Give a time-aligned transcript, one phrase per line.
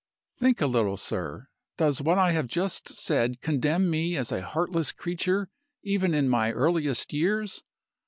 [0.35, 1.47] "Think a little, sir.
[1.77, 5.47] Does what I have just said condemn me as a heartless creature,
[5.83, 7.61] even in my earliest years?